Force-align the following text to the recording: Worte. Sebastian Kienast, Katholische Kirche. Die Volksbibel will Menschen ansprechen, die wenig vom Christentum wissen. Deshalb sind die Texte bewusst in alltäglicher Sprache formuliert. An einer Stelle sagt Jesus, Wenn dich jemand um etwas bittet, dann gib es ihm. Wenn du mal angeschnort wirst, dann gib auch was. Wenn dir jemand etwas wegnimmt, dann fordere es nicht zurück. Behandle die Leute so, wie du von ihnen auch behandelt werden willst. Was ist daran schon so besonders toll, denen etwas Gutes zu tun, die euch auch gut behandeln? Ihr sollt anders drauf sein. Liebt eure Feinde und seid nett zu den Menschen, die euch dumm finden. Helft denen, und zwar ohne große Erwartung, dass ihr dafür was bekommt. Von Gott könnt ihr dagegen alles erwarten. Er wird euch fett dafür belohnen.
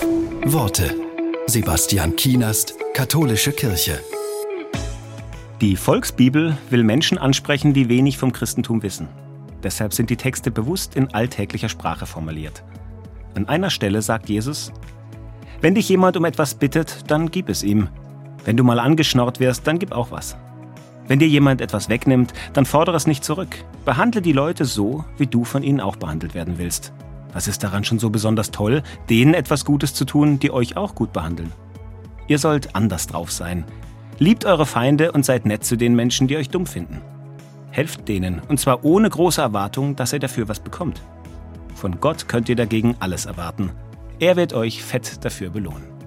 Worte. 0.00 0.94
Sebastian 1.46 2.14
Kienast, 2.16 2.74
Katholische 2.94 3.52
Kirche. 3.52 4.00
Die 5.60 5.76
Volksbibel 5.76 6.56
will 6.70 6.84
Menschen 6.84 7.18
ansprechen, 7.18 7.74
die 7.74 7.88
wenig 7.88 8.18
vom 8.18 8.32
Christentum 8.32 8.82
wissen. 8.82 9.08
Deshalb 9.62 9.92
sind 9.92 10.10
die 10.10 10.16
Texte 10.16 10.50
bewusst 10.50 10.94
in 10.94 11.12
alltäglicher 11.14 11.68
Sprache 11.68 12.06
formuliert. 12.06 12.62
An 13.34 13.48
einer 13.48 13.70
Stelle 13.70 14.02
sagt 14.02 14.28
Jesus, 14.28 14.72
Wenn 15.60 15.74
dich 15.74 15.88
jemand 15.88 16.16
um 16.16 16.24
etwas 16.24 16.54
bittet, 16.54 17.10
dann 17.10 17.30
gib 17.30 17.48
es 17.48 17.62
ihm. 17.62 17.88
Wenn 18.44 18.56
du 18.56 18.64
mal 18.64 18.78
angeschnort 18.78 19.40
wirst, 19.40 19.66
dann 19.66 19.78
gib 19.78 19.92
auch 19.92 20.10
was. 20.10 20.36
Wenn 21.06 21.18
dir 21.18 21.28
jemand 21.28 21.60
etwas 21.60 21.88
wegnimmt, 21.88 22.32
dann 22.52 22.66
fordere 22.66 22.96
es 22.96 23.06
nicht 23.06 23.24
zurück. 23.24 23.64
Behandle 23.84 24.22
die 24.22 24.32
Leute 24.32 24.64
so, 24.64 25.04
wie 25.16 25.26
du 25.26 25.44
von 25.44 25.62
ihnen 25.62 25.80
auch 25.80 25.96
behandelt 25.96 26.34
werden 26.34 26.58
willst. 26.58 26.92
Was 27.32 27.48
ist 27.48 27.62
daran 27.62 27.84
schon 27.84 27.98
so 27.98 28.10
besonders 28.10 28.50
toll, 28.50 28.82
denen 29.10 29.34
etwas 29.34 29.64
Gutes 29.64 29.94
zu 29.94 30.04
tun, 30.04 30.38
die 30.38 30.50
euch 30.50 30.76
auch 30.76 30.94
gut 30.94 31.12
behandeln? 31.12 31.52
Ihr 32.26 32.38
sollt 32.38 32.74
anders 32.74 33.06
drauf 33.06 33.30
sein. 33.30 33.64
Liebt 34.18 34.44
eure 34.44 34.66
Feinde 34.66 35.12
und 35.12 35.24
seid 35.24 35.46
nett 35.46 35.64
zu 35.64 35.76
den 35.76 35.94
Menschen, 35.94 36.28
die 36.28 36.36
euch 36.36 36.50
dumm 36.50 36.66
finden. 36.66 37.00
Helft 37.70 38.08
denen, 38.08 38.40
und 38.48 38.58
zwar 38.58 38.84
ohne 38.84 39.08
große 39.08 39.40
Erwartung, 39.40 39.94
dass 39.96 40.12
ihr 40.12 40.18
dafür 40.18 40.48
was 40.48 40.60
bekommt. 40.60 41.02
Von 41.74 42.00
Gott 42.00 42.28
könnt 42.28 42.48
ihr 42.48 42.56
dagegen 42.56 42.96
alles 42.98 43.26
erwarten. 43.26 43.70
Er 44.18 44.36
wird 44.36 44.52
euch 44.52 44.82
fett 44.82 45.24
dafür 45.24 45.50
belohnen. 45.50 45.97